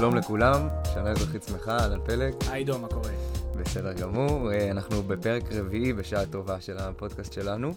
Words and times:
שלום 0.00 0.16
לכולם, 0.16 0.68
שנה 0.94 1.10
אזרחית 1.10 1.42
שמחה, 1.42 1.78
אהלן 1.78 2.00
פלג. 2.04 2.34
היי 2.50 2.64
עידו, 2.64 2.78
מה 2.78 2.88
קורה? 2.88 3.10
בסדר 3.56 3.92
גמור, 3.92 4.52
אה, 4.52 4.70
אנחנו 4.70 5.02
בפרק 5.02 5.42
רביעי 5.52 5.92
בשעה 5.92 6.26
טובה 6.26 6.60
של 6.60 6.78
הפודקאסט 6.78 7.32
שלנו, 7.32 7.74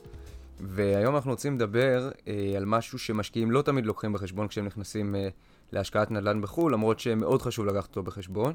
והיום 0.60 1.16
אנחנו 1.16 1.32
רוצים 1.32 1.56
לדבר 1.56 2.10
אה, 2.28 2.54
על 2.58 2.66
משהו 2.66 3.00
שמשקיעים 3.00 3.52
לא 3.52 3.62
תמיד 3.62 3.86
לוקחים 3.86 4.14
בחשבון 4.14 4.48
כשהם 4.48 4.66
נכנסים 4.66 5.16
אה, 5.16 5.28
להשקעת 5.72 6.12
נדל"ן 6.12 6.42
בחו"ל, 6.42 6.74
למרות 6.74 7.00
שמאוד 7.00 7.42
חשוב 7.42 7.66
לקחת 7.66 7.90
אותו 7.90 8.04
בחשבון. 8.04 8.54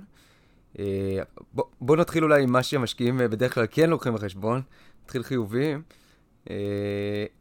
בוא, 1.55 1.65
בוא 1.81 1.97
נתחיל 1.97 2.25
אולי 2.25 2.43
עם 2.43 2.53
מה 2.53 2.63
שמשקיעים 2.63 3.19
בדרך 3.19 3.55
כלל 3.55 3.67
כן 3.71 3.91
לוקחים 3.91 4.15
בחשבון, 4.15 4.63
נתחיל 5.05 5.23
חיוביים. 5.23 5.83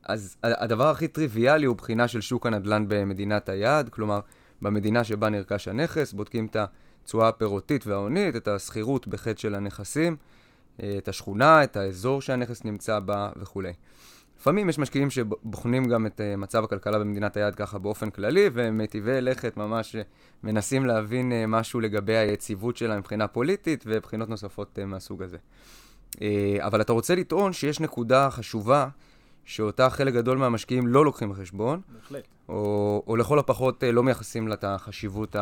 אז 0.03 0.37
הדבר 0.43 0.87
הכי 0.89 1.07
טריוויאלי 1.07 1.65
הוא 1.65 1.75
בחינה 1.75 2.07
של 2.07 2.21
שוק 2.21 2.45
הנדל"ן 2.45 2.85
במדינת 2.87 3.49
היעד, 3.49 3.89
כלומר, 3.89 4.19
במדינה 4.61 5.03
שבה 5.03 5.29
נרכש 5.29 5.67
הנכס, 5.67 6.13
בודקים 6.13 6.45
את 6.45 6.57
התשואה 7.03 7.27
הפירותית 7.27 7.87
וההונית, 7.87 8.35
את 8.35 8.47
השכירות 8.47 9.07
בחטא 9.07 9.41
של 9.41 9.55
הנכסים, 9.55 10.15
אה, 10.83 10.95
את 10.97 11.07
השכונה, 11.07 11.63
את 11.63 11.77
האזור 11.77 12.21
שהנכס 12.21 12.63
נמצא 12.63 12.99
בה 12.99 13.29
וכולי. 13.35 13.73
לפעמים 14.39 14.69
יש 14.69 14.79
משקיעים 14.79 15.09
שבוחנים 15.09 15.85
גם 15.85 16.05
את 16.05 16.21
אה, 16.21 16.35
מצב 16.35 16.63
הכלכלה 16.63 16.99
במדינת 16.99 17.37
היעד 17.37 17.55
ככה 17.55 17.77
באופן 17.77 18.09
כללי, 18.09 18.49
והם 18.53 18.77
מיטיבי 18.77 19.21
לכת 19.21 19.57
ממש 19.57 19.95
אה, 19.95 20.01
מנסים 20.43 20.85
להבין 20.85 21.31
משהו 21.47 21.79
לגבי 21.79 22.15
היציבות 22.15 22.77
שלה 22.77 22.97
מבחינה 22.97 23.27
פוליטית 23.27 23.83
ובחינות 23.87 24.29
נוספות 24.29 24.79
מהסוג 24.79 25.23
הזה. 25.23 25.37
אבל 26.59 26.81
אתה 26.81 26.93
רוצה 26.93 27.15
לטעון 27.15 27.53
שיש 27.53 27.79
נקודה 27.79 28.29
חשובה 28.31 28.87
שאותה 29.47 29.89
חלק 29.89 30.13
גדול 30.13 30.37
מהמשקיעים 30.37 30.87
לא 30.87 31.05
לוקחים 31.05 31.29
בחשבון. 31.29 31.81
בהחלט. 31.93 32.27
או, 32.49 33.03
או 33.07 33.15
לכל 33.15 33.39
הפחות 33.39 33.83
אה, 33.83 33.91
לא 33.91 34.03
מייחסים 34.03 34.47
לה 34.47 34.53
את 34.53 34.63
החשיבות 34.63 35.35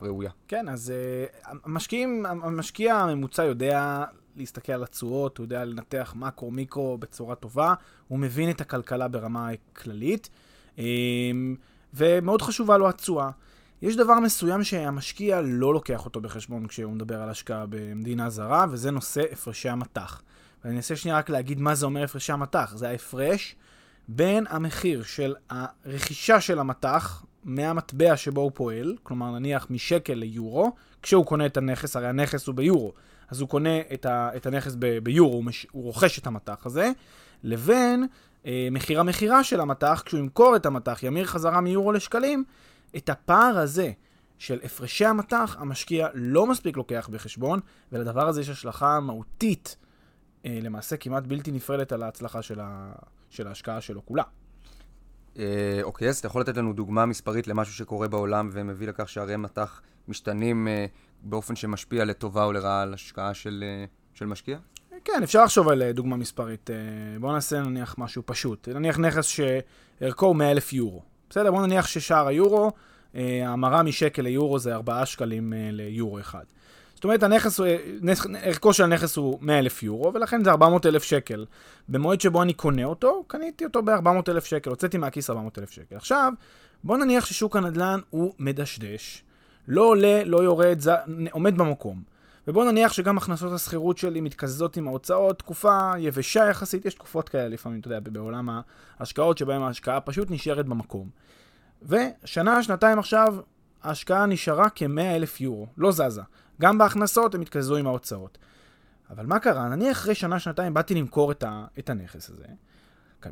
הראויה. 0.00 0.30
כן, 0.48 0.68
אז 0.68 0.92
uh, 0.92 1.48
המשקיעים, 1.64 2.26
המשקיע 2.26 2.96
הממוצע 2.96 3.44
יודע 3.44 4.04
להסתכל 4.36 4.72
על 4.72 4.82
התשואות, 4.82 5.38
הוא 5.38 5.44
יודע 5.44 5.64
לנתח 5.64 6.14
מקרו-מיקרו 6.16 6.98
בצורה 6.98 7.34
טובה, 7.34 7.74
הוא 8.08 8.18
מבין 8.18 8.50
את 8.50 8.60
הכלכלה 8.60 9.08
ברמה 9.08 9.48
כללית, 9.72 10.28
um, 10.76 10.80
ומאוד 11.94 12.42
חשובה 12.42 12.78
לו 12.78 12.88
התשואה. 12.88 13.30
יש 13.82 13.96
דבר 13.96 14.20
מסוים 14.20 14.64
שהמשקיע 14.64 15.40
לא 15.40 15.74
לוקח 15.74 16.04
אותו 16.04 16.20
בחשבון 16.20 16.66
כשהוא 16.66 16.92
מדבר 16.92 17.22
על 17.22 17.28
השקעה 17.28 17.64
במדינה 17.68 18.30
זרה, 18.30 18.66
וזה 18.70 18.90
נושא 18.90 19.22
הפרשי 19.32 19.68
המטח. 19.68 20.22
ואני 20.64 20.76
אנסה 20.76 20.96
שנייה 20.96 21.18
רק 21.18 21.30
להגיד 21.30 21.60
מה 21.60 21.74
זה 21.74 21.86
אומר 21.86 22.02
הפרשי 22.02 22.32
המטח. 22.32 22.72
זה 22.76 22.88
ההפרש 22.88 23.56
בין 24.08 24.44
המחיר 24.48 25.02
של 25.02 25.34
הרכישה 25.50 26.40
של 26.40 26.58
המטח 26.58 27.24
מהמטבע 27.44 28.16
שבו 28.16 28.40
הוא 28.40 28.50
פועל, 28.54 28.96
כלומר 29.02 29.30
נניח 29.30 29.66
משקל 29.70 30.14
ליורו, 30.14 30.72
כשהוא 31.02 31.26
קונה 31.26 31.46
את 31.46 31.56
הנכס, 31.56 31.96
הרי 31.96 32.08
הנכס 32.08 32.46
הוא 32.46 32.54
ביורו, 32.54 32.92
אז 33.30 33.40
הוא 33.40 33.48
קונה 33.48 33.80
את, 33.94 34.06
ה, 34.06 34.30
את 34.36 34.46
הנכס 34.46 34.76
ב, 34.78 34.98
ביורו, 34.98 35.34
הוא, 35.34 35.44
מש, 35.44 35.66
הוא 35.72 35.84
רוכש 35.84 36.18
את 36.18 36.26
המטח 36.26 36.66
הזה, 36.66 36.90
לבין 37.42 38.06
אה, 38.46 38.68
מחיר 38.70 39.00
המכירה 39.00 39.44
של 39.44 39.60
המטח, 39.60 40.02
כשהוא 40.04 40.20
ימכור 40.20 40.56
את 40.56 40.66
המטח, 40.66 41.02
ימיר 41.02 41.26
חזרה 41.26 41.60
מיורו 41.60 41.92
לשקלים, 41.92 42.44
את 42.96 43.08
הפער 43.08 43.58
הזה 43.58 43.90
של 44.38 44.58
הפרשי 44.64 45.04
המטח, 45.04 45.56
המשקיע 45.58 46.08
לא 46.14 46.46
מספיק 46.46 46.76
לוקח 46.76 47.08
בחשבון, 47.12 47.60
ולדבר 47.92 48.28
הזה 48.28 48.40
יש 48.40 48.48
השלכה 48.48 49.00
מהותית 49.00 49.76
למעשה 50.44 50.96
כמעט 50.96 51.26
בלתי 51.26 51.52
נפרדת 51.52 51.92
על 51.92 52.02
ההצלחה 52.02 52.42
של, 52.42 52.60
ה, 52.60 52.92
של 53.30 53.46
ההשקעה 53.48 53.80
שלו 53.80 54.06
כולה. 54.06 54.22
אה, 55.38 55.78
אוקיי, 55.82 56.08
אז 56.08 56.18
אתה 56.18 56.26
יכול 56.26 56.40
לתת 56.40 56.56
לנו 56.56 56.72
דוגמה 56.72 57.06
מספרית 57.06 57.48
למשהו 57.48 57.74
שקורה 57.74 58.08
בעולם 58.08 58.50
ומביא 58.52 58.88
לכך 58.88 59.08
שהרי 59.08 59.36
מטח 59.36 59.82
משתנים 60.08 60.68
אה, 60.68 60.86
באופן 61.22 61.56
שמשפיע 61.56 62.04
לטובה 62.04 62.44
או 62.44 62.52
לרעה 62.52 62.82
על 62.82 62.94
השקעה 62.94 63.34
של, 63.34 63.64
אה, 63.66 63.84
של 64.14 64.26
משקיע? 64.26 64.58
כן, 65.04 65.22
אפשר 65.22 65.44
לחשוב 65.44 65.68
על 65.68 65.82
אה, 65.82 65.92
דוגמה 65.92 66.16
מספרית. 66.16 66.70
אה, 66.70 66.76
בואו 67.20 67.32
נעשה 67.32 67.60
נניח 67.60 67.94
משהו 67.98 68.22
פשוט. 68.26 68.68
נניח 68.68 68.98
נכס 68.98 69.26
שערכו 69.26 70.26
הוא 70.26 70.36
100 70.36 70.50
אלף 70.50 70.72
יורו. 70.72 71.02
בסדר, 71.30 71.50
בואו 71.50 71.66
נניח 71.66 71.86
ששער 71.86 72.26
היורו, 72.26 72.72
אה, 73.14 73.48
המרה 73.48 73.82
משקל 73.82 74.22
ליורו 74.22 74.58
זה 74.58 74.74
4 74.74 75.06
שקלים 75.06 75.52
אה, 75.52 75.68
ליורו 75.72 76.20
אחד. 76.20 76.44
זאת 77.02 77.04
אומרת, 77.04 77.22
הנכס, 77.22 77.60
ערכו 78.42 78.72
של 78.72 78.84
הנכס 78.84 79.16
הוא 79.16 79.38
100 79.40 79.58
אלף 79.58 79.82
יורו, 79.82 80.14
ולכן 80.14 80.44
זה 80.44 80.50
400 80.50 80.86
אלף 80.86 81.02
שקל. 81.02 81.46
במועד 81.88 82.20
שבו 82.20 82.42
אני 82.42 82.52
קונה 82.52 82.84
אותו, 82.84 83.24
קניתי 83.26 83.64
אותו 83.64 83.82
ב-400 83.82 84.08
אלף 84.28 84.44
שקל, 84.44 84.70
הוצאתי 84.70 84.98
מהכיס 84.98 85.30
400 85.30 85.58
אלף 85.58 85.70
שקל. 85.70 85.96
עכשיו, 85.96 86.32
בוא 86.84 86.96
נניח 86.96 87.26
ששוק 87.26 87.56
הנדל"ן 87.56 88.00
הוא 88.10 88.32
מדשדש, 88.38 89.24
לא 89.68 89.82
עולה, 89.82 90.24
לא 90.24 90.42
יורד, 90.42 90.80
זה 90.80 90.92
עומד 91.30 91.58
במקום. 91.58 92.02
ובוא 92.48 92.64
נניח 92.64 92.92
שגם 92.92 93.18
הכנסות 93.18 93.52
השכירות 93.52 93.98
שלי 93.98 94.20
מתקזזות 94.20 94.76
עם 94.76 94.88
ההוצאות, 94.88 95.38
תקופה 95.38 95.92
יבשה 95.98 96.44
יחסית, 96.50 96.84
יש 96.84 96.94
תקופות 96.94 97.28
כאלה 97.28 97.48
לפעמים, 97.48 97.80
אתה 97.80 97.88
יודע, 97.88 98.00
בעולם 98.00 98.48
ההשקעות 98.98 99.38
שבהן 99.38 99.62
ההשקעה 99.62 100.00
פשוט 100.00 100.30
נשארת 100.30 100.66
במקום. 100.66 101.08
ושנה, 101.82 102.62
שנתיים 102.62 102.98
עכשיו, 102.98 103.36
ההשקעה 103.82 104.26
נשארה 104.26 104.68
כ-100 104.74 105.00
אלף 105.00 105.40
יורו, 105.40 105.66
לא 105.76 105.92
זזה. 105.92 106.22
גם 106.60 106.78
בהכנסות 106.78 107.34
הם 107.34 107.40
התקזזו 107.40 107.76
עם 107.76 107.86
ההוצאות. 107.86 108.38
אבל 109.10 109.26
מה 109.26 109.38
קרה? 109.38 109.68
נניח 109.68 109.98
אחרי 109.98 110.14
שנה-שנתיים 110.14 110.74
באתי 110.74 110.94
למכור 110.94 111.32
את, 111.32 111.42
ה, 111.42 111.64
את 111.78 111.90
הנכס 111.90 112.30
הזה. 112.30 112.44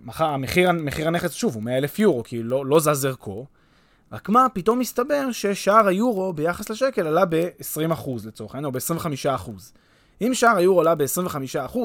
מחר, 0.04 0.36
מחיר, 0.36 0.72
מחיר 0.72 1.08
הנכס, 1.08 1.32
שוב, 1.32 1.54
הוא 1.54 1.62
100 1.62 1.78
אלף 1.78 1.98
יורו, 1.98 2.22
כי 2.24 2.42
לא, 2.42 2.66
לא 2.66 2.80
זז 2.80 3.04
ערכו. 3.04 3.46
רק 4.12 4.28
מה, 4.28 4.46
פתאום 4.52 4.78
מסתבר 4.78 5.32
ששער 5.32 5.86
היורו 5.86 6.32
ביחס 6.32 6.70
לשקל 6.70 7.06
עלה 7.06 7.24
ב-20% 7.24 8.10
לצורך 8.26 8.54
העניין, 8.54 8.64
או 8.64 8.72
ב-25%. 8.72 9.50
אם 10.20 10.34
שער 10.34 10.56
היורו 10.56 10.80
עלה 10.80 10.94
ב-25%, 10.94 11.78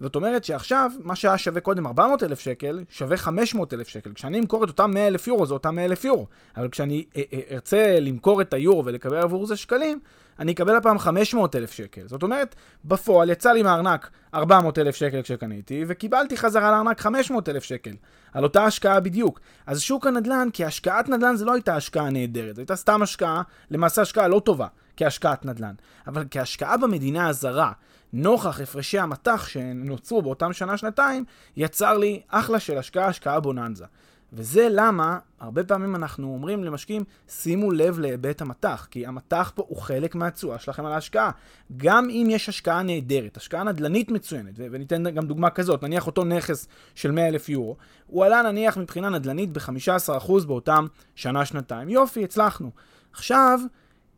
זאת 0.00 0.16
אומרת 0.16 0.44
שעכשיו, 0.44 0.90
מה 1.02 1.16
שהיה 1.16 1.38
שווה 1.38 1.60
קודם 1.60 1.86
400 1.86 2.22
אלף 2.22 2.40
שקל, 2.40 2.84
שווה 2.90 3.16
500 3.16 3.74
אלף 3.74 3.88
שקל. 3.88 4.12
כשאני 4.12 4.38
אמכור 4.38 4.64
את 4.64 4.68
אותם 4.68 4.90
100 4.90 5.06
אלף 5.06 5.26
יורו, 5.26 5.46
זה 5.46 5.54
אותם 5.54 5.74
100 5.74 5.84
אלף 5.84 6.04
יורו. 6.04 6.26
אבל 6.56 6.68
כשאני 6.68 7.04
אה, 7.16 7.22
אה, 7.32 7.40
ארצה 7.50 8.00
למכור 8.00 8.40
את 8.40 8.54
היורו 8.54 8.84
ולקבל 8.84 9.16
עבור 9.16 9.46
זה 9.46 9.56
שקלים, 9.56 10.00
אני 10.38 10.52
אקבל 10.52 10.76
הפעם 10.76 10.98
500 10.98 11.56
אלף 11.56 11.72
שקל. 11.72 12.00
זאת 12.06 12.22
אומרת, 12.22 12.54
בפועל 12.84 13.30
יצא 13.30 13.52
לי 13.52 13.62
מהארנק 13.62 14.10
400 14.34 14.78
אלף 14.78 14.96
שקל 14.96 15.22
כשקניתי, 15.22 15.84
וקיבלתי 15.88 16.36
חזרה 16.36 16.70
לארנק 16.70 17.00
500 17.00 17.48
אלף 17.48 17.62
שקל. 17.62 17.90
על 18.32 18.44
אותה 18.44 18.64
השקעה 18.64 19.00
בדיוק. 19.00 19.40
אז 19.66 19.80
שוק 19.80 20.06
הנדל"ן, 20.06 20.48
כי 20.52 20.64
השקעת 20.64 21.08
נדל"ן 21.08 21.36
זה 21.36 21.44
לא 21.44 21.52
הייתה 21.52 21.76
השקעה 21.76 22.10
נהדרת, 22.10 22.56
זו 22.56 22.60
הייתה 22.60 22.76
סתם 22.76 23.02
השקעה, 23.02 23.42
למעשה 23.70 24.02
השקעה 24.02 24.28
לא 24.28 24.40
טובה. 24.40 24.66
כהשקעת 24.96 25.44
נדל"ן. 25.44 25.74
אבל 26.06 26.24
כהשקעה 26.30 26.76
במדינה 26.76 27.28
הזרה, 27.28 27.72
נוכח 28.12 28.60
הפרשי 28.60 28.98
המטח 28.98 29.48
שנוצרו 29.48 30.22
באותם 30.22 30.52
שנה-שנתיים, 30.52 31.24
יצר 31.56 31.98
לי 31.98 32.22
אחלה 32.28 32.60
של 32.60 32.78
השקעה, 32.78 33.06
השקעה 33.06 33.40
בוננזה. 33.40 33.84
וזה 34.32 34.68
למה 34.70 35.18
הרבה 35.40 35.64
פעמים 35.64 35.96
אנחנו 35.96 36.32
אומרים 36.32 36.64
למשקיעים, 36.64 37.04
שימו 37.28 37.70
לב 37.70 37.98
להיבט 37.98 38.42
המטח, 38.42 38.88
כי 38.90 39.06
המטח 39.06 39.52
פה 39.54 39.64
הוא 39.68 39.78
חלק 39.78 40.14
מהתשואה 40.14 40.58
שלכם 40.58 40.86
על 40.86 40.92
ההשקעה. 40.92 41.30
גם 41.76 42.10
אם 42.10 42.26
יש 42.30 42.48
השקעה 42.48 42.82
נהדרת, 42.82 43.36
השקעה 43.36 43.64
נדל"נית 43.64 44.10
מצוינת, 44.10 44.54
וניתן 44.56 45.10
גם 45.10 45.26
דוגמה 45.26 45.50
כזאת, 45.50 45.82
נניח 45.82 46.06
אותו 46.06 46.24
נכס 46.24 46.68
של 46.94 47.10
100 47.10 47.28
אלף 47.28 47.48
יורו, 47.48 47.76
הוא 48.06 48.24
עלה 48.24 48.42
נניח 48.42 48.76
מבחינה 48.76 49.08
נדל"נית 49.08 49.52
ב-15% 49.52 50.46
באותם 50.46 50.86
שנה-שנתיים. 51.14 51.88
יופי, 51.88 52.24
הצלחנו. 52.24 52.70
עכשיו, 53.12 53.60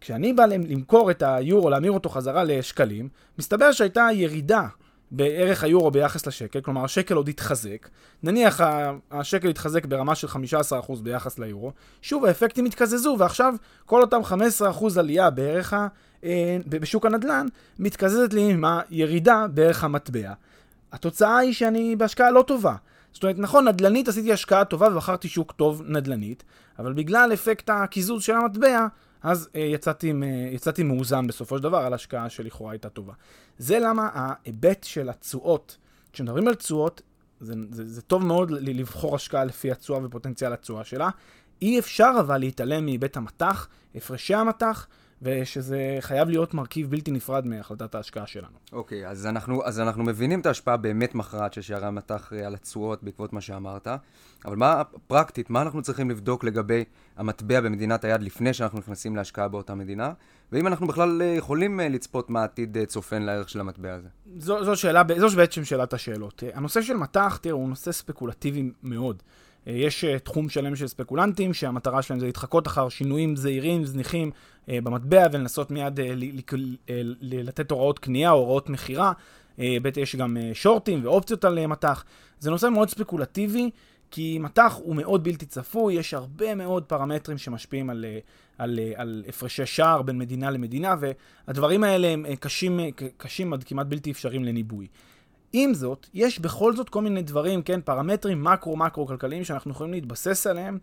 כשאני 0.00 0.32
בא 0.32 0.46
למכור 0.46 1.10
את 1.10 1.22
היורו, 1.26 1.70
להמיר 1.70 1.92
אותו 1.92 2.08
חזרה 2.08 2.44
לשקלים, 2.44 3.08
מסתבר 3.38 3.72
שהייתה 3.72 4.08
ירידה 4.12 4.66
בערך 5.10 5.64
היורו 5.64 5.90
ביחס 5.90 6.26
לשקל, 6.26 6.60
כלומר 6.60 6.84
השקל 6.84 7.14
עוד 7.14 7.28
יתחזק, 7.28 7.88
נניח 8.22 8.60
השקל 9.10 9.48
יתחזק 9.48 9.86
ברמה 9.86 10.14
של 10.14 10.26
15% 10.28 10.92
ביחס 11.02 11.38
ליורו, 11.38 11.72
שוב 12.02 12.24
האפקטים 12.24 12.66
יתקזזו, 12.66 13.16
ועכשיו 13.18 13.54
כל 13.86 14.00
אותם 14.00 14.20
15% 14.60 14.98
עלייה 14.98 15.30
בערך 15.30 15.72
ה... 15.72 15.86
אה, 16.24 16.58
בשוק 16.68 17.06
הנדל"ן, 17.06 17.46
מתקזזת 17.78 18.32
לי 18.32 18.50
עם 18.50 18.64
הירידה 18.64 19.46
בערך 19.54 19.84
המטבע. 19.84 20.32
התוצאה 20.92 21.38
היא 21.38 21.52
שאני 21.52 21.96
בהשקעה 21.96 22.30
לא 22.30 22.42
טובה. 22.42 22.74
זאת 23.12 23.22
אומרת, 23.22 23.38
נכון, 23.38 23.68
נדל"נית 23.68 24.08
עשיתי 24.08 24.32
השקעה 24.32 24.64
טובה 24.64 24.88
ובחרתי 24.88 25.28
שוק 25.28 25.52
טוב 25.52 25.82
נדל"נית, 25.86 26.44
אבל 26.78 26.92
בגלל 26.92 27.30
אפקט 27.32 27.70
הקיזוז 27.70 28.22
של 28.22 28.34
המטבע, 28.34 28.86
אז 29.22 29.48
אה, 29.56 29.60
יצאתי, 29.60 30.12
אה, 30.22 30.48
יצאתי 30.52 30.82
מאוזן 30.82 31.26
בסופו 31.26 31.56
של 31.56 31.62
דבר 31.62 31.78
על 31.78 31.94
השקעה 31.94 32.30
שלכאורה 32.30 32.72
הייתה 32.72 32.88
טובה. 32.88 33.12
זה 33.58 33.78
למה 33.78 34.08
ההיבט 34.12 34.84
של 34.84 35.08
התשואות, 35.08 35.76
כשמדברים 36.12 36.48
על 36.48 36.54
תשואות, 36.54 37.02
זה, 37.40 37.54
זה, 37.70 37.88
זה 37.88 38.02
טוב 38.02 38.24
מאוד 38.24 38.50
לבחור 38.50 39.14
השקעה 39.14 39.44
לפי 39.44 39.72
התשואה 39.72 40.04
ופוטנציאל 40.04 40.52
התשואה 40.52 40.84
שלה. 40.84 41.10
אי 41.62 41.78
אפשר 41.78 42.12
אבל 42.20 42.38
להתעלם 42.38 42.84
מהיבט 42.84 43.16
המטח, 43.16 43.68
הפרשי 43.94 44.34
המטח, 44.34 44.86
ושזה 45.22 45.96
חייב 46.00 46.28
להיות 46.28 46.54
מרכיב 46.54 46.90
בלתי 46.90 47.10
נפרד 47.10 47.46
מהחלטת 47.46 47.94
ההשקעה 47.94 48.26
שלנו. 48.26 48.56
אוקיי, 48.72 49.06
okay, 49.06 49.10
אז, 49.10 49.26
אנחנו, 49.26 49.64
אז 49.64 49.80
אנחנו 49.80 50.04
מבינים 50.04 50.40
את 50.40 50.46
ההשפעה 50.46 50.76
באמת 50.76 51.14
מכרעת 51.14 51.52
של 51.52 51.60
שערי 51.60 51.86
המטח 51.86 52.32
אה, 52.32 52.46
על 52.46 52.54
התשואות 52.54 53.02
בעקבות 53.02 53.32
מה 53.32 53.40
שאמרת, 53.40 53.88
אבל 54.44 54.56
מה 54.56 54.82
פרקטית, 55.06 55.50
מה 55.50 55.62
אנחנו 55.62 55.82
צריכים 55.82 56.10
לבדוק 56.10 56.44
לגבי 56.44 56.84
המטבע 57.16 57.60
במדינת 57.60 58.04
היד 58.04 58.22
לפני 58.22 58.52
שאנחנו 58.52 58.78
נכנסים 58.78 59.16
להשקעה 59.16 59.48
באותה 59.48 59.74
מדינה, 59.74 60.12
ואם 60.52 60.66
אנחנו 60.66 60.86
בכלל 60.86 61.22
אה, 61.22 61.26
יכולים 61.26 61.80
אה, 61.80 61.88
לצפות 61.88 62.30
מה 62.30 62.40
העתיד 62.40 62.76
צופן 62.86 63.22
לערך 63.22 63.48
של 63.48 63.60
המטבע 63.60 63.94
הזה? 63.94 64.08
זו, 64.38 64.64
זו, 64.64 64.76
שאלה, 64.76 65.02
זו 65.18 65.36
בעצם 65.36 65.64
שאלת 65.64 65.92
השאלות. 65.92 66.42
הנושא 66.54 66.82
של 66.82 66.96
מטח, 66.96 67.36
תראו, 67.36 67.58
הוא 67.58 67.68
נושא 67.68 67.92
ספקולטיבי 67.92 68.70
מאוד. 68.82 69.22
אה, 69.68 69.72
יש 69.72 70.04
אה, 70.04 70.18
תחום 70.18 70.48
שלם 70.48 70.76
של 70.76 70.86
ספקולנטים 70.86 71.54
שהמטרה 71.54 72.02
שלהם 72.02 72.20
זה 72.20 72.26
להתחקות 72.26 72.66
אחר 72.66 72.88
שינויים 72.88 73.36
זעירים, 73.36 73.84
זניחים 73.84 74.30
אה, 74.68 74.78
במטבע 74.80 75.26
ולנסות 75.32 75.70
מיד 75.70 76.00
לתת 77.22 77.70
הוראות 77.70 77.98
קנייה 77.98 78.30
או 78.30 78.36
הוראות 78.36 78.68
מכירה. 78.68 79.12
ב' 79.82 79.98
יש 79.98 80.16
גם 80.16 80.36
שורטים 80.52 81.00
ואופציות 81.04 81.44
על 81.44 81.66
מטח. 81.66 82.04
זה 82.40 82.50
נושא 82.50 82.66
מאוד 82.66 82.88
ספקולטיבי, 82.88 83.70
כי 84.10 84.38
מטח 84.38 84.78
הוא 84.82 84.96
מאוד 84.96 85.24
בלתי 85.24 85.46
צפוי, 85.46 85.94
יש 85.94 86.14
הרבה 86.14 86.54
מאוד 86.54 86.84
פרמטרים 86.84 87.38
שמשפיעים 87.38 87.90
על, 87.90 88.04
על, 88.58 88.80
על 88.94 89.24
הפרשי 89.28 89.66
שער 89.66 90.02
בין 90.02 90.18
מדינה 90.18 90.50
למדינה, 90.50 90.94
והדברים 91.46 91.84
האלה 91.84 92.08
הם 92.08 92.26
קשים, 92.40 92.80
קשים 93.16 93.52
עד 93.52 93.64
כמעט 93.64 93.86
בלתי 93.86 94.10
אפשריים 94.10 94.44
לניבוי. 94.44 94.86
עם 95.52 95.74
זאת, 95.74 96.06
יש 96.14 96.38
בכל 96.38 96.76
זאת 96.76 96.88
כל 96.88 97.02
מיני 97.02 97.22
דברים, 97.22 97.62
כן, 97.62 97.80
פרמטרים 97.80 98.44
מקרו-מקרו 98.44 99.06
כלכליים 99.06 99.44
שאנחנו 99.44 99.70
יכולים 99.70 99.92
להתבסס 99.92 100.46
עליהם 100.46 100.78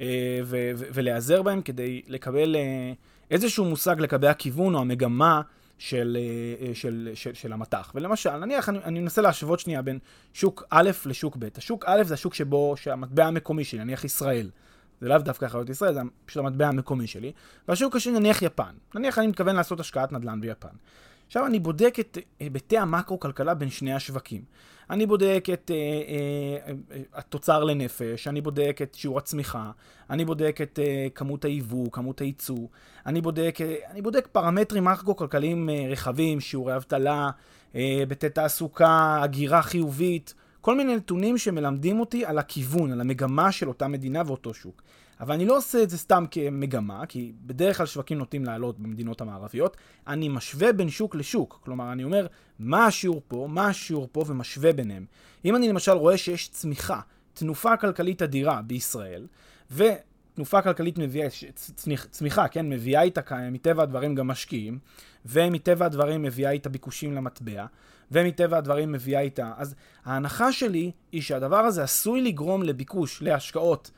אה, 0.00 0.40
ו- 0.44 0.70
ו- 0.76 0.86
ולהיעזר 0.94 1.42
בהם 1.42 1.62
כדי 1.62 2.02
לקבל 2.08 2.56
אה, 2.56 2.92
איזשהו 3.30 3.64
מושג 3.64 4.00
לגבי 4.00 4.28
הכיוון 4.28 4.74
או 4.74 4.80
המגמה 4.80 5.42
של, 5.78 6.16
אה, 6.20 6.66
אה 6.66 6.74
של, 6.74 7.10
של, 7.14 7.34
של 7.34 7.52
המטח. 7.52 7.92
ולמשל, 7.94 8.36
נניח 8.36 8.68
אני, 8.68 8.78
אני 8.84 9.00
מנסה 9.00 9.22
להשוות 9.22 9.60
שנייה 9.60 9.82
בין 9.82 9.98
שוק 10.34 10.64
א' 10.70 10.90
לשוק 11.06 11.36
ב'. 11.38 11.48
השוק 11.56 11.84
א' 11.86 12.02
זה 12.04 12.14
השוק 12.14 12.34
שבו, 12.34 12.74
שהמטבע 12.76 13.26
המקומי 13.26 13.64
שלי, 13.64 13.80
נניח 13.80 14.04
ישראל. 14.04 14.50
זה 15.00 15.08
לאו 15.08 15.18
דווקא 15.18 15.46
להיות 15.54 15.70
ישראל, 15.70 15.94
זה 15.94 16.00
פשוט 16.24 16.44
המטבע 16.44 16.68
המקומי 16.68 17.06
שלי. 17.06 17.32
והשוק 17.68 17.96
השני 17.96 18.18
נניח 18.18 18.42
יפן. 18.42 18.74
נניח 18.94 19.18
אני 19.18 19.26
מתכוון 19.26 19.56
לעשות 19.56 19.80
השקעת 19.80 20.12
נדל"ן 20.12 20.40
ביפן. 20.40 20.68
עכשיו 21.30 21.46
אני 21.46 21.58
בודק 21.60 21.96
את 22.00 22.18
היבטי 22.40 22.78
המקרו-כלכלה 22.78 23.54
בין 23.54 23.70
שני 23.70 23.92
השווקים. 23.92 24.42
אני 24.90 25.06
בודק 25.06 25.44
את 25.52 25.70
אה, 25.70 25.76
אה, 25.76 26.72
אה, 26.90 27.02
התוצר 27.14 27.64
לנפש, 27.64 28.28
אני 28.28 28.40
בודק 28.40 28.78
את 28.82 28.94
שיעור 28.94 29.18
הצמיחה, 29.18 29.70
אני 30.10 30.24
בודק 30.24 30.58
את 30.62 30.78
אה, 30.78 31.06
כמות 31.14 31.44
היבוא, 31.44 31.86
כמות 31.92 32.20
הייצוא, 32.20 32.66
אני 33.06 33.20
בודק, 33.20 33.58
אה, 33.60 33.74
אני 33.90 34.02
בודק 34.02 34.28
פרמטרים 34.32 34.84
מקרו-כלכליים 34.84 35.70
אה, 35.70 35.86
רחבים, 35.90 36.40
שיעורי 36.40 36.76
אבטלה, 36.76 37.30
אה, 37.74 37.80
היבטי 37.80 38.26
אה, 38.26 38.30
תעסוקה, 38.30 39.20
הגירה 39.22 39.62
חיובית, 39.62 40.34
כל 40.60 40.76
מיני 40.76 40.96
נתונים 40.96 41.38
שמלמדים 41.38 42.00
אותי 42.00 42.24
על 42.24 42.38
הכיוון, 42.38 42.92
על 42.92 43.00
המגמה 43.00 43.52
של 43.52 43.68
אותה 43.68 43.88
מדינה 43.88 44.22
ואותו 44.26 44.54
שוק. 44.54 44.82
אבל 45.20 45.34
אני 45.34 45.46
לא 45.46 45.56
עושה 45.56 45.82
את 45.82 45.90
זה 45.90 45.98
סתם 45.98 46.24
כמגמה, 46.30 47.06
כי 47.06 47.32
בדרך 47.46 47.76
כלל 47.76 47.86
שווקים 47.86 48.18
נוטים 48.18 48.44
לעלות 48.44 48.78
במדינות 48.78 49.20
המערביות. 49.20 49.76
אני 50.06 50.28
משווה 50.28 50.72
בין 50.72 50.90
שוק 50.90 51.14
לשוק. 51.14 51.60
כלומר, 51.64 51.92
אני 51.92 52.04
אומר, 52.04 52.26
מה 52.58 52.86
השיעור 52.86 53.22
פה, 53.28 53.48
מה 53.50 53.66
השיעור 53.66 54.08
פה, 54.12 54.24
ומשווה 54.26 54.72
ביניהם. 54.72 55.04
אם 55.44 55.56
אני 55.56 55.68
למשל 55.68 55.92
רואה 55.92 56.16
שיש 56.16 56.48
צמיחה, 56.48 57.00
תנופה 57.34 57.76
כלכלית 57.76 58.22
אדירה 58.22 58.62
בישראל, 58.62 59.26
ותנופה 59.70 60.62
כלכלית 60.62 60.98
מביאה, 60.98 61.28
צמיחה, 62.10 62.48
כן, 62.48 62.68
מביאה 62.68 63.02
איתה 63.02 63.20
מטבע 63.50 63.82
הדברים 63.82 64.14
גם 64.14 64.28
משקיעים, 64.28 64.78
ומטבע 65.26 65.86
הדברים 65.86 66.22
מביאה 66.22 66.50
איתה 66.50 66.68
ביקושים 66.68 67.12
למטבע, 67.12 67.66
ומטבע 68.10 68.58
הדברים 68.58 68.92
מביאה 68.92 69.20
איתה. 69.20 69.52
אז 69.56 69.74
ההנחה 70.04 70.52
שלי 70.52 70.90
היא 71.12 71.22
שהדבר 71.22 71.56
הזה 71.56 71.82
עשוי 71.82 72.22
לגרום 72.22 72.62
לביקוש 72.62 73.22
להשקעות 73.22 73.90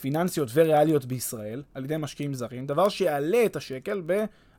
פיננסיות 0.00 0.48
וריאליות 0.54 1.04
בישראל 1.04 1.62
על 1.74 1.84
ידי 1.84 1.96
משקיעים 1.98 2.34
זרים, 2.34 2.66
דבר 2.66 2.88
שיעלה 2.88 3.44
את 3.46 3.56
השקל 3.56 4.02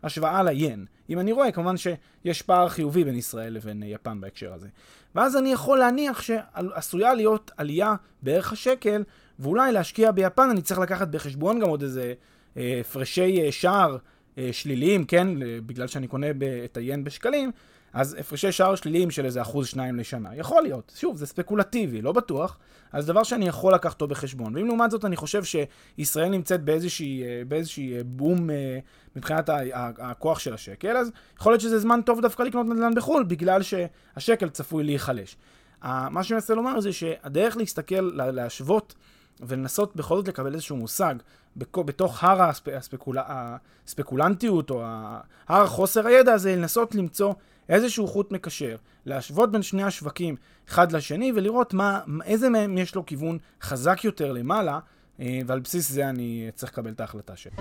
בהשוואה 0.03 0.43
ליין. 0.43 0.85
אם 1.09 1.19
אני 1.19 1.31
רואה, 1.31 1.51
כמובן 1.51 1.75
שיש 1.77 2.41
פער 2.41 2.69
חיובי 2.69 3.03
בין 3.03 3.15
ישראל 3.15 3.53
לבין 3.53 3.83
יפן 3.83 4.21
בהקשר 4.21 4.53
הזה. 4.53 4.67
ואז 5.15 5.37
אני 5.37 5.51
יכול 5.51 5.79
להניח 5.79 6.21
שעשויה 6.21 7.13
להיות 7.13 7.51
עלייה 7.57 7.95
בערך 8.21 8.53
השקל, 8.53 9.03
ואולי 9.39 9.71
להשקיע 9.71 10.11
ביפן 10.11 10.49
אני 10.49 10.61
צריך 10.61 10.79
לקחת 10.79 11.07
בחשבון 11.07 11.59
גם 11.59 11.69
עוד 11.69 11.83
איזה 11.83 12.13
אה, 12.57 12.77
הפרשי 12.81 13.41
אה, 13.41 13.51
שער 13.51 13.97
אה, 14.37 14.49
שליליים, 14.51 15.05
כן, 15.05 15.27
בגלל 15.65 15.87
שאני 15.87 16.07
קונה 16.07 16.27
את 16.65 16.77
היין 16.77 17.03
בשקלים, 17.03 17.51
אז 17.93 18.15
הפרשי 18.19 18.51
שער 18.51 18.75
שליליים 18.75 19.11
של 19.11 19.25
איזה 19.25 19.41
אחוז 19.41 19.67
שניים 19.67 19.95
לשנה. 19.95 20.35
יכול 20.35 20.63
להיות. 20.63 20.93
שוב, 20.95 21.17
זה 21.17 21.25
ספקולטיבי, 21.25 22.01
לא 22.01 22.11
בטוח. 22.11 22.57
אז 22.91 23.05
דבר 23.05 23.23
שאני 23.23 23.47
יכול 23.47 23.73
לקחת 23.73 23.93
אותו 23.93 24.07
בחשבון. 24.07 24.55
ואם 24.55 24.65
לעומת 24.65 24.91
זאת 24.91 25.05
אני 25.05 25.15
חושב 25.15 25.43
שישראל 25.43 26.29
נמצאת 26.29 26.63
באיזושהי, 26.63 27.23
אה, 27.23 27.41
באיזושהי 27.47 27.97
אה, 27.97 28.01
בום 28.05 28.49
אה, 28.49 28.79
מבחינת 29.15 29.49
הכוח 29.97 30.39
של 30.39 30.53
השקל, 30.53 30.97
אז 30.97 31.11
יכול 31.39 31.51
להיות 31.51 31.61
שזה 31.61 31.79
זמן 31.79 32.01
טוב 32.01 32.21
דווקא 32.21 32.43
לקנות 32.43 32.65
נדל"ן 32.65 32.95
בחו"ל, 32.95 33.23
בגלל 33.23 33.61
שהשקל 33.61 34.49
צפוי 34.49 34.83
להיחלש. 34.83 35.37
מה 35.83 36.23
שאני 36.23 36.35
מנסה 36.35 36.55
לומר 36.55 36.79
זה 36.79 36.93
שהדרך 36.93 37.57
להסתכל, 37.57 38.11
להשוות 38.13 38.95
ולנסות 39.39 39.95
בכל 39.95 40.17
זאת 40.17 40.27
לקבל 40.27 40.53
איזשהו 40.53 40.77
מושג 40.77 41.15
בתוך 41.57 42.23
הר 42.23 42.41
הספקול... 42.73 43.17
הספקולנטיות 43.19 44.69
או 44.69 44.83
הר 45.47 45.67
חוסר 45.67 46.07
הידע 46.07 46.33
הזה, 46.33 46.55
לנסות 46.55 46.95
למצוא 46.95 47.33
איזשהו 47.69 48.07
חוט 48.07 48.31
מקשר, 48.31 48.75
להשוות 49.05 49.51
בין 49.51 49.61
שני 49.61 49.83
השווקים 49.83 50.35
אחד 50.69 50.91
לשני 50.91 51.31
ולראות 51.35 51.73
מה, 51.73 51.99
איזה 52.25 52.49
מהם 52.49 52.77
יש 52.77 52.95
לו 52.95 53.05
כיוון 53.05 53.37
חזק 53.61 54.03
יותר 54.03 54.31
למעלה, 54.31 54.79
אה, 55.19 55.39
ועל 55.47 55.59
בסיס 55.59 55.91
זה 55.91 56.09
אני 56.09 56.49
צריך 56.53 56.71
לקבל 56.71 56.91
את 56.91 56.99
ההחלטה 56.99 57.35
שלי. 57.35 57.55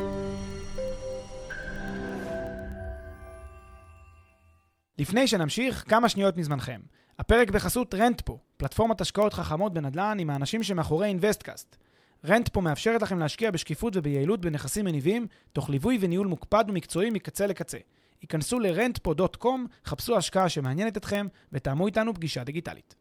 לפני 4.99 5.27
שנמשיך, 5.27 5.85
כמה 5.89 6.09
שניות 6.09 6.37
מזמנכם. 6.37 6.81
הפרק 7.19 7.51
בחסות 7.51 7.95
רנטפו, 7.95 8.39
פלטפורמת 8.57 9.01
השקעות 9.01 9.33
חכמות 9.33 9.75
בנדל"ן 9.75 10.17
עם 10.21 10.31
האנשים 10.31 10.63
שמאחורי 10.63 11.09
אינוויסטקאסט. 11.09 11.77
רנטפו 12.25 12.61
מאפשרת 12.61 13.03
לכם 13.03 13.19
להשקיע 13.19 13.51
בשקיפות 13.51 13.97
וביעילות 13.97 14.41
בנכסים 14.41 14.85
מניבים, 14.85 15.27
תוך 15.53 15.71
ליווי 15.71 15.99
וניהול 16.01 16.27
מוקפד 16.27 16.65
ומקצועי 16.69 17.11
מקצה 17.11 17.47
לקצה. 17.47 17.79
היכנסו 18.23 18.59
ל-rentpo.com, 18.59 19.49
חפשו 19.85 20.17
השקעה 20.17 20.49
שמעניינת 20.49 20.97
אתכם 20.97 21.27
ותאמו 21.53 21.87
איתנו 21.87 22.15
פגישה 22.15 22.45
דיגיטלית. 22.45 22.95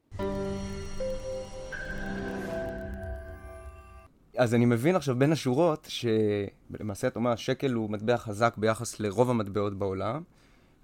אז 4.38 4.54
אני 4.54 4.66
מבין 4.66 4.96
עכשיו 4.96 5.16
בין 5.20 5.32
השורות, 5.32 5.88
שלמעשה 5.90 7.08
אתה 7.08 7.20
אומר, 7.20 7.32
השקל 7.32 7.74
הוא 7.74 7.90
מטבע 7.90 8.18
חזק 8.18 8.54
ביחס 8.58 9.00
לרוב 9.00 9.30
המטבעות 9.30 9.74
בעולם, 9.80 10.22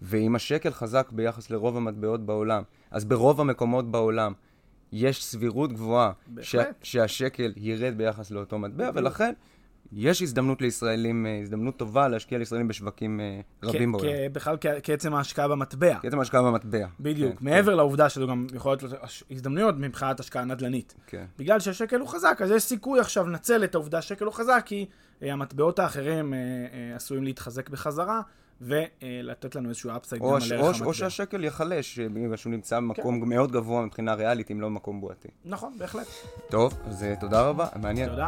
ואם 0.01 0.35
השקל 0.35 0.71
חזק 0.71 1.09
ביחס 1.11 1.49
לרוב 1.49 1.77
המטבעות 1.77 2.25
בעולם, 2.25 2.63
אז 2.91 3.05
ברוב 3.05 3.41
המקומות 3.41 3.91
בעולם 3.91 4.33
יש 4.91 5.25
סבירות 5.25 5.73
גבוהה 5.73 6.11
ש- 6.41 6.55
שהשקל 6.83 7.53
ירד 7.57 7.93
ביחס 7.97 8.31
לאותו 8.31 8.59
מטבע, 8.59 8.91
ולכן 8.93 9.33
יש 9.93 10.21
הזדמנות 10.21 10.61
לישראלים, 10.61 11.25
אה, 11.25 11.39
הזדמנות 11.41 11.77
טובה 11.77 12.07
להשקיע 12.07 12.37
לישראלים 12.37 12.67
בשווקים 12.67 13.19
אה, 13.19 13.39
רבים 13.63 13.91
בעולם. 13.91 14.07
בכלל 14.31 14.57
כעצם 14.83 15.13
ההשקעה 15.13 15.47
במטבע. 15.47 15.97
כעצם 16.01 16.19
ההשקעה 16.19 16.41
במטבע. 16.41 16.87
בדיוק. 16.99 17.39
כן, 17.39 17.45
מעבר 17.45 17.71
כן. 17.71 17.77
לעובדה 17.77 18.09
שזו 18.09 18.27
גם 18.27 18.47
יכולה 18.53 18.75
להיות 18.81 18.93
הזדמנויות 19.31 19.75
מבחינת 19.77 20.19
השקעה 20.19 20.45
נדל"נית. 20.45 20.93
כן. 21.07 21.25
בגלל 21.39 21.59
שהשקל 21.59 21.99
הוא 21.99 22.07
חזק, 22.07 22.39
אז 22.43 22.51
יש 22.51 22.63
סיכוי 22.63 22.99
עכשיו 22.99 23.27
לנצל 23.27 23.63
את 23.63 23.75
העובדה 23.75 24.01
שהשקל 24.01 24.25
הוא 24.25 24.33
חזק, 24.33 24.63
כי 24.65 24.85
המטבעות 25.21 25.79
האחרים 25.79 26.33
עשויים 26.95 27.23
להתחזק 27.23 27.69
בחזרה. 27.69 28.21
ולתת 28.61 29.55
לנו 29.55 29.69
איזשהו 29.69 29.91
אפסייד 29.97 30.21
גם 30.21 30.27
על 30.27 30.33
ערך 30.33 30.65
המטבע. 30.65 30.85
או 30.85 30.93
שהשקל 30.93 31.43
ייחלש, 31.43 31.99
בגלל 31.99 32.35
שהוא 32.35 32.51
נמצא 32.51 32.77
במקום 32.77 33.21
כן. 33.21 33.29
מאוד 33.29 33.51
גבוה 33.51 33.85
מבחינה 33.85 34.13
ריאלית, 34.13 34.51
אם 34.51 34.61
לא 34.61 34.67
במקום 34.67 35.01
בועתי. 35.01 35.27
נכון, 35.45 35.73
בהחלט. 35.77 36.07
טוב, 36.49 36.73
אז 36.85 37.05
תודה 37.19 37.41
רבה, 37.41 37.67
מעניין. 37.81 38.09
תודה. 38.09 38.27